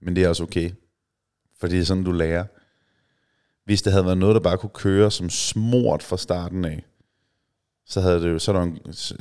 [0.01, 0.71] Men det er også okay.
[1.59, 2.45] For det er sådan, du lærer.
[3.65, 6.85] Hvis det havde været noget, der bare kunne køre som smort fra starten af,
[7.85, 9.15] så havde det jo, så, der en, så,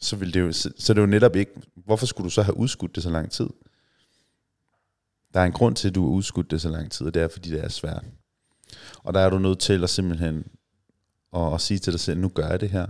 [0.00, 2.56] så ville det jo, så, så det jo netop ikke, hvorfor skulle du så have
[2.56, 3.48] udskudt det så lang tid?
[5.34, 7.22] Der er en grund til, at du har udskudt det så lang tid, og det
[7.22, 8.04] er, fordi det er svært.
[9.04, 10.44] Og der er du nødt til at simpelthen
[11.36, 12.86] at, at sige til dig selv, nu gør jeg det her.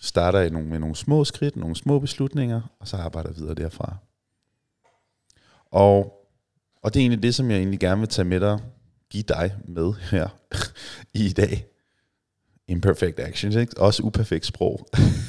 [0.00, 3.96] Starter i nogle, med nogle små skridt, nogle små beslutninger, og så arbejder videre derfra.
[5.70, 6.26] Og,
[6.82, 8.60] og det er egentlig det, som jeg egentlig gerne vil tage med dig,
[9.10, 10.28] give dig med her
[11.14, 11.66] i dag.
[12.68, 13.80] Imperfect actions, ikke?
[13.80, 14.88] Også uperfekt sprog.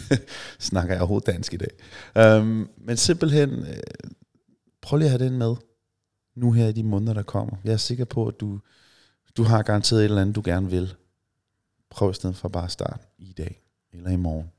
[0.60, 2.40] Snakker jeg overhovedet dansk i dag.
[2.40, 3.78] Um, men simpelthen, øh,
[4.82, 5.56] prøv lige at have den med
[6.36, 7.58] nu her i de måneder, der kommer.
[7.64, 8.60] Jeg er sikker på, at du,
[9.38, 10.94] du har garanteret et eller andet, du gerne vil.
[11.90, 13.62] Prøv i stedet for bare at starte i dag
[13.94, 14.52] eller i morgen.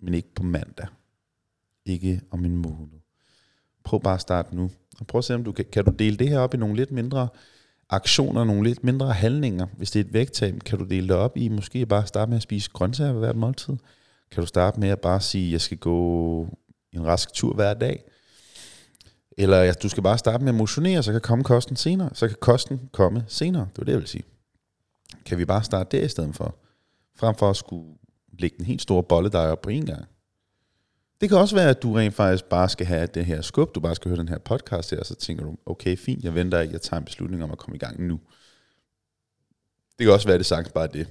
[0.00, 0.86] Men ikke på mandag.
[1.84, 3.01] Ikke om en måned.
[3.84, 4.70] Prøv bare at starte nu.
[5.00, 6.76] Og prøv at se, om du kan, kan du dele det her op i nogle
[6.76, 7.28] lidt mindre
[7.90, 9.66] aktioner, nogle lidt mindre handlinger.
[9.76, 12.36] Hvis det er et vægttab, kan du dele det op i måske bare starte med
[12.36, 13.76] at spise grøntsager ved hvert måltid.
[14.30, 16.48] Kan du starte med at bare sige, at jeg skal gå
[16.92, 18.04] en rask tur hver dag.
[19.38, 22.10] Eller ja, du skal bare starte med at motionere, så kan komme kosten senere.
[22.12, 23.68] Så kan kosten komme senere.
[23.72, 24.24] Det er det, jeg vil sige.
[25.26, 26.54] Kan vi bare starte der i stedet for?
[27.16, 27.94] Frem for at skulle
[28.38, 30.04] lægge den helt store bolle der op på en gang.
[31.22, 33.80] Det kan også være, at du rent faktisk bare skal have det her skub, du
[33.80, 36.60] bare skal høre den her podcast her, og så tænker du, okay, fint, jeg venter
[36.60, 38.20] ikke, jeg tager en beslutning om at komme i gang nu.
[39.98, 41.08] Det kan også være, at det sagtens bare det.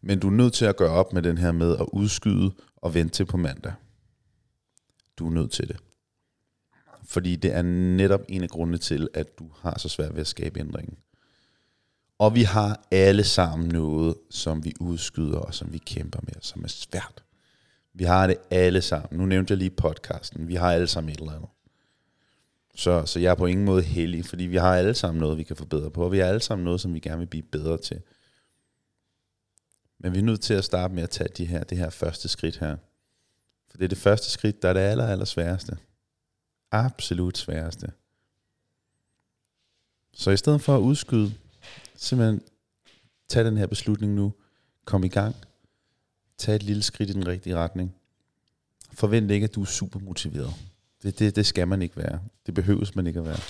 [0.00, 2.94] Men du er nødt til at gøre op med den her med at udskyde og
[2.94, 3.72] vente til på mandag.
[5.18, 5.76] Du er nødt til det.
[7.04, 7.62] Fordi det er
[7.96, 10.96] netop en af grundene til, at du har så svært ved at skabe ændringen.
[12.18, 16.64] Og vi har alle sammen noget, som vi udskyder og som vi kæmper med, som
[16.64, 17.22] er svært.
[17.94, 19.20] Vi har det alle sammen.
[19.20, 20.48] Nu nævnte jeg lige podcasten.
[20.48, 21.48] Vi har alle sammen et eller andet.
[22.74, 25.42] Så, så jeg er på ingen måde heldig, fordi vi har alle sammen noget, vi
[25.42, 27.78] kan forbedre på, og vi har alle sammen noget, som vi gerne vil blive bedre
[27.78, 28.02] til.
[29.98, 32.28] Men vi er nødt til at starte med at tage de her, det her første
[32.28, 32.76] skridt her.
[33.70, 35.76] For det er det første skridt, der er det aller, aller sværeste.
[36.70, 37.92] Absolut sværeste.
[40.12, 41.34] Så i stedet for at udskyde,
[41.96, 42.42] simpelthen
[43.28, 44.32] tage den her beslutning nu,
[44.84, 45.36] kom i gang,
[46.42, 47.94] tag et lille skridt i den rigtige retning.
[48.92, 50.54] Forvent ikke, at du er super motiveret.
[51.02, 52.20] Det, det, det skal man ikke være.
[52.46, 53.40] Det behøves man ikke at være.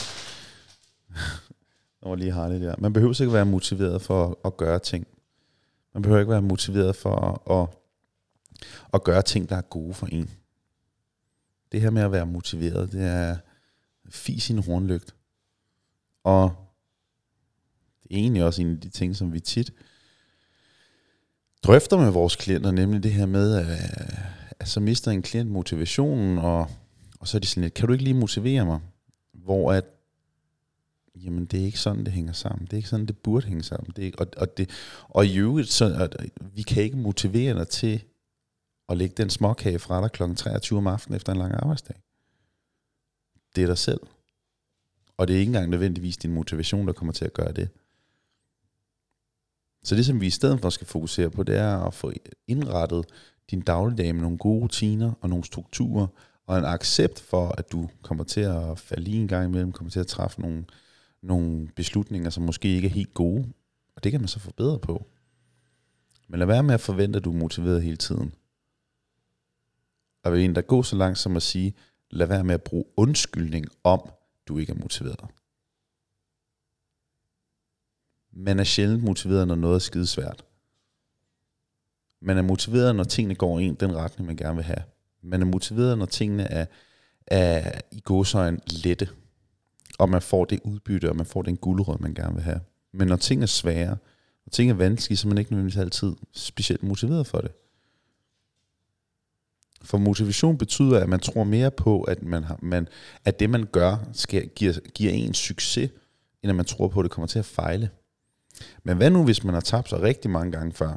[2.03, 2.75] Når lige har det der.
[2.79, 5.07] Man behøver ikke at være motiveret for at, at gøre ting.
[5.93, 7.69] Man behøver ikke være motiveret for at, at,
[8.95, 10.31] at gøre ting, der er gode for en.
[11.73, 13.37] Det her med at være motiveret, det er
[14.09, 15.15] fis sin hornlygt.
[16.25, 16.55] Og
[18.03, 19.73] det er egentlig også en af de ting, som vi tit
[21.63, 23.67] drøfter med vores klienter, nemlig det her med, at,
[24.61, 26.71] at så mister en klient motivationen, og,
[27.21, 28.81] og så er de sådan lidt, kan du ikke lige motivere mig?
[29.35, 29.85] Hvor at,
[31.15, 32.65] jamen det er ikke sådan, det hænger sammen.
[32.65, 33.93] Det er ikke sådan, det burde hænge sammen.
[33.97, 34.71] Det er ikke, og, og, det,
[35.09, 36.17] og i øvrigt, så, at
[36.55, 38.03] vi kan ikke motivere dig til
[38.89, 40.35] at lægge den småkage fra dig kl.
[40.35, 41.97] 23 om aftenen efter en lang arbejdsdag.
[43.57, 44.01] Det er dig selv.
[45.17, 47.69] Og det er ikke engang nødvendigvis din motivation, der kommer til at gøre det.
[49.85, 52.13] Så det, som vi i stedet for skal fokusere på, det er at få
[52.47, 53.05] indrettet
[53.51, 56.07] din dagligdag med nogle gode rutiner og nogle strukturer,
[56.47, 59.91] og en accept for, at du kommer til at falde i en gang imellem, kommer
[59.91, 60.65] til at træffe nogle,
[61.23, 63.53] nogle beslutninger, som måske ikke er helt gode.
[63.97, 65.07] Og det kan man så forbedre på.
[66.29, 68.35] Men lad være med at forvente, at du er motiveret hele tiden.
[70.25, 71.75] Og vil en, der går så langt som at sige,
[72.11, 74.11] lad være med at bruge undskyldning om,
[74.49, 75.21] du ikke er motiveret.
[78.33, 80.45] Man er sjældent motiveret, når noget er skidesvært.
[82.21, 84.83] Man er motiveret, når tingene går i den retning, man gerne vil have.
[85.23, 86.67] Man er motiveret, når tingene er,
[87.27, 89.09] er i godsøjen lette.
[89.99, 92.61] Og man får det udbytte, og man får den guldrød, man gerne vil have.
[92.93, 93.97] Men når ting er svære,
[94.47, 97.51] og ting er vanskelige, så er man ikke nødvendigvis altid specielt motiveret for det.
[99.83, 102.89] For motivation betyder, at man tror mere på, at, man har, man,
[103.25, 105.91] at det, man gør, skal, giver, giver en succes,
[106.43, 107.91] end at man tror på, at det kommer til at fejle.
[108.85, 110.97] Men hvad nu, hvis man har tabt sig rigtig mange gange før?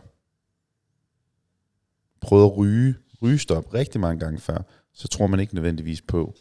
[2.21, 4.57] Prøvet at ryge, rygestop rigtig mange gange før,
[4.93, 6.35] så tror man ikke nødvendigvis på,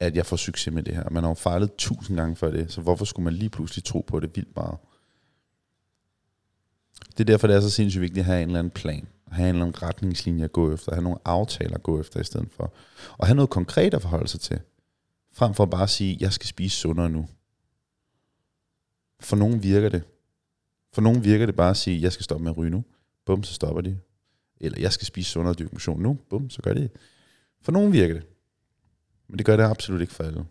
[0.00, 1.10] at jeg får succes med det her.
[1.10, 4.04] Man har jo fejlet tusind gange før det, så hvorfor skulle man lige pludselig tro
[4.06, 4.78] på det vildt meget?
[7.10, 9.48] Det er derfor, det er så sindssygt vigtigt at have en eller anden plan have
[9.48, 12.48] en eller anden retningslinje at gå efter, have nogle aftaler at gå efter i stedet
[12.52, 12.72] for.
[13.18, 14.60] Og have noget konkret at forholde sig til.
[15.32, 17.28] Frem for bare at sige, jeg skal spise sundere nu.
[19.20, 20.02] For nogen virker det.
[20.94, 22.84] For nogen virker det bare at sige, jeg skal stoppe med at ryge nu.
[23.26, 23.98] Bum, så stopper de.
[24.60, 26.18] Eller jeg skal spise sundere dyrke motion nu.
[26.30, 26.90] Bum, så gør det.
[27.62, 28.26] For nogen virker det.
[29.28, 30.44] Men det gør det absolut ikke for alle.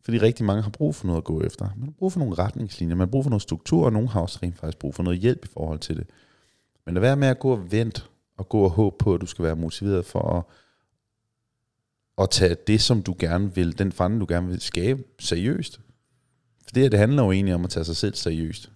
[0.00, 1.68] Fordi rigtig mange har brug for noget at gå efter.
[1.76, 4.20] Man har brug for nogle retningslinjer, man har brug for noget struktur, og nogen har
[4.20, 6.06] også rent faktisk brug for noget hjælp i forhold til det.
[6.84, 8.02] Men lad være med at gå og vente,
[8.36, 10.44] og gå og håbe på, at du skal være motiveret for at,
[12.24, 15.80] at tage det, som du gerne vil, den forandring, du gerne vil skabe, seriøst.
[16.64, 18.70] For det her, det handler jo egentlig om at tage sig selv seriøst.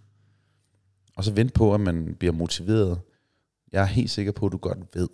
[1.16, 3.00] Og så vente på, at man bliver motiveret.
[3.72, 5.08] Jeg er helt sikker på, at du godt ved.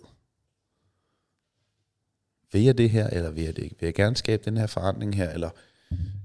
[2.51, 3.75] Vil jeg det her, eller vil jeg det ikke?
[3.79, 5.49] Vil jeg gerne skabe den her forandring her, eller,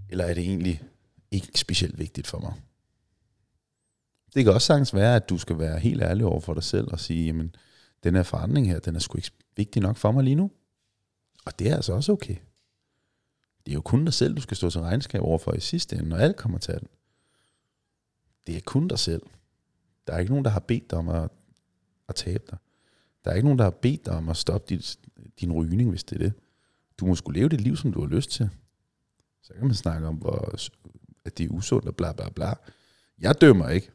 [0.08, 0.82] eller er det egentlig
[1.30, 2.52] ikke specielt vigtigt for mig?
[4.34, 6.88] Det kan også sagtens være, at du skal være helt ærlig over for dig selv
[6.92, 7.54] og sige, jamen,
[8.04, 10.50] den her forandring her, den er sgu ikke vigtig nok for mig lige nu.
[11.44, 12.36] Og det er altså også okay.
[13.66, 15.96] Det er jo kun dig selv, du skal stå til regnskab over for i sidste
[15.96, 16.88] ende, når alt kommer til den.
[18.46, 19.22] Det er kun dig selv.
[20.06, 21.30] Der er ikke nogen, der har bedt dig om at,
[22.08, 22.58] at tabe dig.
[23.24, 24.98] Der er ikke nogen, der har bedt dig om at stoppe dit,
[25.40, 26.32] din rygning, hvis det er det.
[26.98, 28.50] Du må skulle leve det liv, som du har lyst til.
[29.42, 30.54] Så kan man snakke om, hvor,
[31.24, 32.54] at det er usundt og bla bla bla.
[33.18, 33.90] Jeg dømmer ikke.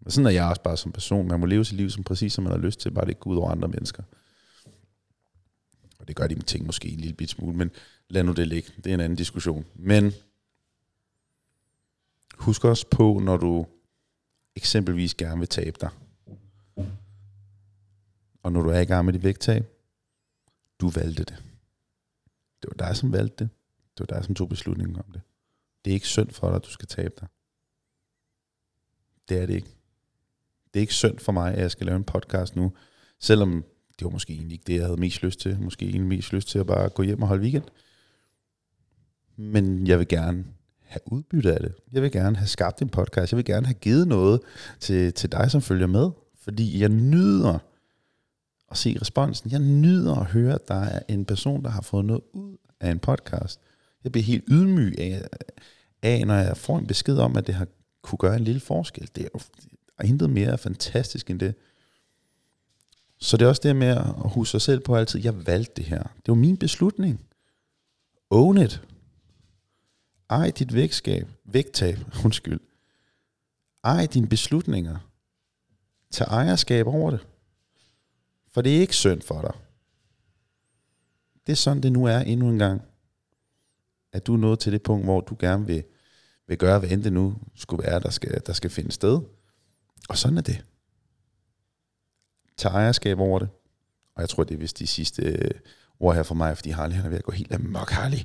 [0.00, 1.28] Men sådan er jeg også bare som person.
[1.28, 3.20] Man må leve sit liv som præcis, som man har lyst til, bare det ikke
[3.20, 4.02] går ud over andre mennesker.
[5.98, 7.70] Og det gør de med ting måske en lille bit smule, men
[8.08, 8.72] lad nu det ligge.
[8.76, 9.64] Det er en anden diskussion.
[9.74, 10.12] Men
[12.38, 13.66] husk også på, når du
[14.56, 15.90] eksempelvis gerne vil tabe dig,
[18.42, 19.66] og når du er i gang med dit vægttab,
[20.80, 21.44] du valgte det.
[22.62, 23.50] Det var dig, som valgte det.
[23.98, 25.20] Det var dig, som tog beslutningen om det.
[25.84, 27.28] Det er ikke synd for dig, at du skal tabe dig.
[29.28, 29.68] Det er det ikke.
[30.74, 32.72] Det er ikke synd for mig, at jeg skal lave en podcast nu,
[33.18, 33.64] selvom
[33.98, 35.60] det var måske egentlig ikke det, jeg havde mest lyst til.
[35.60, 37.64] Måske egentlig mest lyst til at bare gå hjem og holde weekend.
[39.36, 40.44] Men jeg vil gerne
[40.92, 41.74] have udbytte af det.
[41.92, 43.32] Jeg vil gerne have skabt en podcast.
[43.32, 44.40] Jeg vil gerne have givet noget
[44.80, 46.10] til, til dig, som følger med.
[46.42, 47.58] Fordi jeg nyder
[48.70, 49.50] at se responsen.
[49.50, 52.90] Jeg nyder at høre, at der er en person, der har fået noget ud af
[52.90, 53.60] en podcast.
[54.04, 55.22] Jeg bliver helt ydmyg af,
[56.02, 57.66] af når jeg får en besked om, at det har
[58.02, 59.08] kunne gøre en lille forskel.
[59.14, 59.40] Det er jo
[59.98, 61.54] er intet mere fantastisk end det.
[63.18, 65.84] Så det er også det med at huske sig selv på altid, jeg valgte det
[65.84, 66.02] her.
[66.02, 67.20] Det var min beslutning.
[68.30, 68.82] Own it.
[70.32, 72.60] Ej dit vægtskab, vægttab, undskyld.
[73.84, 74.98] Ej dine beslutninger.
[76.10, 77.26] Tag ejerskab over det.
[78.52, 79.54] For det er ikke synd for dig.
[81.46, 82.82] Det er sådan, det nu er endnu en gang.
[84.12, 85.84] At du er nået til det punkt, hvor du gerne vil,
[86.48, 89.20] vil gøre, hvad end det nu skulle være, der skal, der skal finde sted.
[90.08, 90.64] Og sådan er det.
[92.56, 93.48] Tag ejerskab over det.
[94.14, 95.50] Og jeg tror, det er vist de sidste øh,
[96.00, 98.18] ord her for mig, fordi Harley han er ved at gå helt amok, Harley.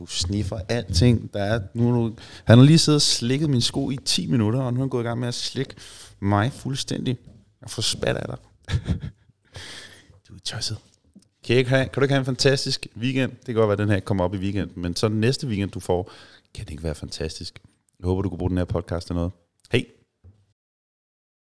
[0.00, 1.32] Du sniffer alting.
[1.34, 4.60] Der er, nu, nu, han har lige siddet og slikket min sko i 10 minutter,
[4.60, 5.74] og nu er han gået i gang med at slikke
[6.20, 7.18] mig fuldstændig.
[7.60, 8.38] Jeg får spat af dig.
[10.28, 10.76] du er tosset.
[11.44, 13.30] Kan, ikke have, kan du ikke have en fantastisk weekend?
[13.30, 15.20] Det kan godt være, at den her ikke kommer op i weekend, men så den
[15.20, 16.12] næste weekend, du får,
[16.54, 17.60] kan det ikke være fantastisk.
[17.98, 19.32] Jeg håber, du kunne bruge den her podcast til noget.
[19.72, 19.99] Hej!